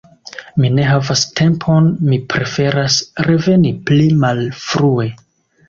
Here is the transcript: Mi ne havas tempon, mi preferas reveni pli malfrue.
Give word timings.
Mi 0.61 0.69
ne 0.77 0.85
havas 0.91 1.21
tempon, 1.41 1.91
mi 2.09 2.19
preferas 2.35 2.97
reveni 3.29 3.75
pli 3.91 4.11
malfrue. 4.27 5.11